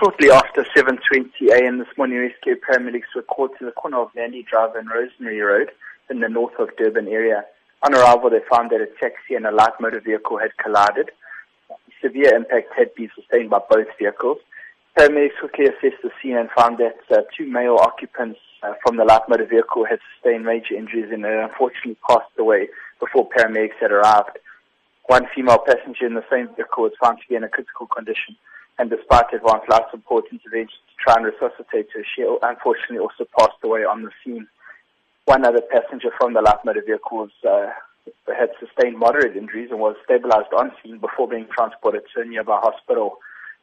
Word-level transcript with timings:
Shortly 0.00 0.30
after 0.30 0.64
7.20 0.74 1.28
a.m. 1.52 1.78
this 1.78 1.88
morning, 1.98 2.20
rescue 2.20 2.56
paramedics 2.56 3.14
were 3.14 3.20
called 3.20 3.50
to 3.58 3.66
the 3.66 3.72
corner 3.72 4.00
of 4.00 4.08
Nandi 4.16 4.42
Drive 4.50 4.74
and 4.74 4.88
Rosary 4.88 5.38
Road 5.40 5.72
in 6.08 6.20
the 6.20 6.28
north 6.28 6.54
of 6.58 6.74
Durban 6.78 7.06
area. 7.06 7.44
On 7.82 7.94
arrival, 7.94 8.30
they 8.30 8.40
found 8.48 8.70
that 8.70 8.80
a 8.80 8.86
taxi 8.98 9.34
and 9.34 9.44
a 9.44 9.50
light 9.50 9.74
motor 9.78 10.00
vehicle 10.00 10.38
had 10.38 10.56
collided. 10.56 11.10
Severe 12.00 12.34
impact 12.34 12.72
had 12.74 12.94
been 12.94 13.10
sustained 13.14 13.50
by 13.50 13.60
both 13.68 13.88
vehicles. 13.98 14.38
Paramedics 14.96 15.38
quickly 15.38 15.66
assessed 15.66 16.02
the 16.02 16.10
scene 16.22 16.38
and 16.38 16.48
found 16.56 16.78
that 16.78 16.96
uh, 17.10 17.20
two 17.36 17.46
male 17.46 17.76
occupants 17.76 18.40
uh, 18.62 18.72
from 18.82 18.96
the 18.96 19.04
light 19.04 19.28
motor 19.28 19.44
vehicle 19.44 19.84
had 19.84 19.98
sustained 20.14 20.46
major 20.46 20.76
injuries 20.76 21.12
and 21.12 21.26
had 21.26 21.44
unfortunately 21.44 21.98
passed 22.08 22.32
away 22.38 22.68
before 23.00 23.28
paramedics 23.28 23.76
had 23.78 23.92
arrived. 23.92 24.38
One 25.08 25.26
female 25.34 25.58
passenger 25.58 26.06
in 26.06 26.14
the 26.14 26.24
same 26.30 26.48
vehicle 26.56 26.84
was 26.84 26.92
found 26.98 27.18
to 27.18 27.28
be 27.28 27.34
in 27.34 27.44
a 27.44 27.50
critical 27.50 27.86
condition 27.86 28.38
and 28.80 28.88
despite 28.88 29.26
advanced 29.34 29.68
life 29.68 29.84
support 29.90 30.24
interventions 30.32 30.80
to 30.88 31.04
try 31.04 31.14
and 31.16 31.26
resuscitate 31.26 31.88
her, 31.92 32.02
she 32.16 32.24
unfortunately 32.40 32.98
also 32.98 33.26
passed 33.38 33.60
away 33.62 33.84
on 33.84 34.04
the 34.04 34.10
scene. 34.24 34.48
One 35.26 35.44
other 35.44 35.60
passenger 35.60 36.08
from 36.18 36.32
the 36.32 36.40
light 36.40 36.64
motor 36.64 36.80
vehicle 36.80 37.28
uh, 37.46 37.66
had 38.34 38.48
sustained 38.58 38.96
moderate 38.96 39.36
injuries 39.36 39.68
and 39.70 39.80
was 39.80 39.96
stabilized 40.02 40.54
on 40.56 40.72
scene 40.82 40.96
before 40.96 41.28
being 41.28 41.46
transported 41.54 42.04
to 42.14 42.22
a 42.22 42.24
nearby 42.24 42.58
hospital. 42.58 43.18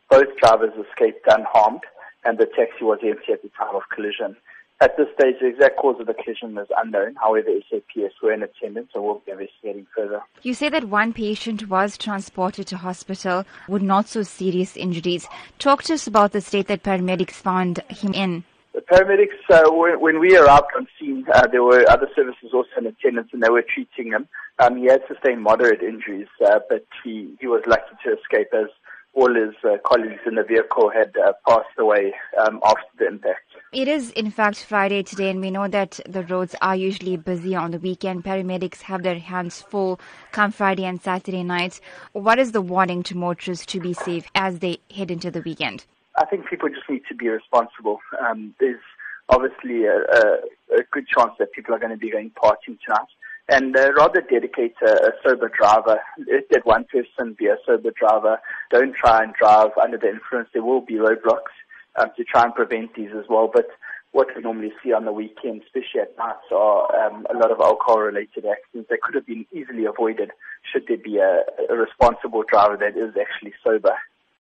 Both 0.07 0.37
drivers 0.37 0.73
escaped 0.87 1.25
unharmed 1.27 1.81
and 2.23 2.37
the 2.37 2.45
taxi 2.45 2.83
was 2.83 2.99
empty 3.03 3.33
at 3.33 3.41
the 3.41 3.49
time 3.57 3.75
of 3.75 3.89
collision. 3.89 4.37
At 4.79 4.95
this 4.95 5.07
stage, 5.19 5.37
the 5.41 5.47
exact 5.47 5.77
cause 5.77 5.99
of 5.99 6.05
the 6.05 6.13
collision 6.13 6.55
is 6.59 6.67
unknown. 6.77 7.15
However, 7.15 7.49
SAPS 7.67 8.13
were 8.21 8.31
in 8.31 8.43
attendance 8.43 8.91
and 8.93 9.03
will 9.03 9.23
be 9.25 9.31
investigating 9.31 9.87
further. 9.95 10.21
You 10.43 10.53
say 10.53 10.69
that 10.69 10.83
one 10.85 11.13
patient 11.13 11.67
was 11.67 11.97
transported 11.97 12.67
to 12.67 12.77
hospital 12.77 13.43
with 13.67 13.81
not 13.81 14.07
so 14.07 14.21
serious 14.21 14.77
injuries. 14.77 15.27
Talk 15.57 15.81
to 15.83 15.95
us 15.95 16.05
about 16.05 16.31
the 16.31 16.41
state 16.41 16.67
that 16.67 16.83
paramedics 16.83 17.31
found 17.31 17.79
him 17.89 18.13
in. 18.13 18.43
The 18.73 18.81
paramedics, 18.81 19.39
uh, 19.49 19.97
when 19.97 20.19
we 20.19 20.37
arrived 20.37 20.67
on 20.77 20.87
scene, 20.99 21.25
uh, 21.33 21.47
there 21.47 21.63
were 21.63 21.83
other 21.89 22.07
services 22.15 22.51
also 22.53 22.69
in 22.77 22.85
attendance 22.85 23.29
and 23.33 23.41
they 23.41 23.49
were 23.49 23.63
treating 23.63 24.11
him. 24.11 24.27
Um, 24.59 24.77
he 24.77 24.85
had 24.85 25.01
sustained 25.07 25.41
moderate 25.41 25.81
injuries, 25.81 26.27
uh, 26.45 26.59
but 26.69 26.85
he, 27.03 27.35
he 27.39 27.47
was 27.47 27.63
lucky 27.65 27.95
to 28.03 28.15
escape 28.15 28.49
as 28.53 28.67
all 29.15 29.33
his 29.33 29.55
uh, 29.63 29.77
colleagues 29.83 30.21
in 30.27 30.35
the 30.35 30.43
vehicle 30.43 30.91
had 30.91 31.15
uh, 31.17 31.33
passed 31.47 31.73
away 31.79 32.13
um, 32.39 32.59
after 32.63 32.85
the 32.99 33.07
impact. 33.07 33.46
It 33.73 33.89
is, 33.89 34.11
in 34.11 34.31
fact, 34.31 34.63
Friday 34.63 35.03
today, 35.03 35.29
and 35.29 35.41
we 35.41 35.51
know 35.51 35.67
that 35.67 35.99
the 36.07 36.23
roads 36.23 36.55
are 36.61 36.75
usually 36.77 37.17
busy 37.17 37.53
on 37.53 37.71
the 37.71 37.79
weekend. 37.79 38.23
Paramedics 38.23 38.83
have 38.83 39.03
their 39.03 39.19
hands 39.19 39.61
full 39.61 39.99
come 40.31 40.51
Friday 40.51 40.85
and 40.85 41.01
Saturday 41.01 41.43
nights. 41.43 41.81
What 42.13 42.39
is 42.39 42.53
the 42.53 42.61
warning 42.61 43.03
to 43.03 43.17
motorists 43.17 43.65
to 43.65 43.81
be 43.81 43.91
safe 43.93 44.25
as 44.35 44.59
they 44.59 44.77
head 44.95 45.11
into 45.11 45.31
the 45.31 45.41
weekend? 45.41 45.85
I 46.17 46.23
think 46.23 46.47
people 46.47 46.69
just 46.69 46.89
need 46.89 47.01
to 47.09 47.15
be 47.15 47.27
responsible. 47.27 47.99
Um, 48.25 48.55
there's 48.57 48.79
obviously 49.27 49.83
a, 49.83 49.97
a, 49.97 50.79
a, 50.79 50.83
good 50.89 51.05
chance 51.05 51.33
that 51.37 51.51
people 51.51 51.75
are 51.75 51.79
going 51.79 51.91
to 51.91 51.97
be 51.97 52.09
going 52.09 52.31
partying 52.41 52.79
tonight. 52.85 53.09
And 53.49 53.75
uh, 53.75 53.91
rather 53.97 54.21
dedicate 54.21 54.75
a, 54.81 54.91
a 54.91 55.11
sober 55.21 55.49
driver. 55.49 55.99
Let 56.51 56.65
one 56.65 56.85
person 56.85 57.35
be 57.37 57.47
a 57.47 57.57
sober 57.65 57.91
driver. 57.91 58.39
Don't 58.71 58.95
try 58.95 59.23
and 59.23 59.33
drive 59.33 59.71
under 59.81 59.97
the 59.97 60.07
influence. 60.07 60.47
There 60.53 60.63
will 60.63 60.81
be 60.81 60.93
roadblocks 60.93 61.51
um, 61.97 62.09
to 62.17 62.23
try 62.23 62.43
and 62.43 62.53
prevent 62.53 62.95
these 62.95 63.11
as 63.17 63.25
well. 63.29 63.49
But 63.53 63.67
what 64.11 64.27
we 64.35 64.41
normally 64.41 64.73
see 64.83 64.93
on 64.93 65.05
the 65.05 65.11
weekend, 65.11 65.63
especially 65.63 66.01
at 66.01 66.17
night, 66.17 66.35
are 66.51 67.07
um, 67.07 67.27
a 67.29 67.37
lot 67.37 67.51
of 67.51 67.59
alcohol-related 67.59 68.45
accidents 68.45 68.89
that 68.89 69.01
could 69.01 69.15
have 69.15 69.25
been 69.25 69.45
easily 69.51 69.85
avoided 69.85 70.31
should 70.71 70.87
there 70.87 70.97
be 70.97 71.17
a, 71.17 71.41
a 71.69 71.75
responsible 71.75 72.43
driver 72.49 72.77
that 72.77 72.97
is 72.97 73.15
actually 73.19 73.53
sober. 73.63 73.93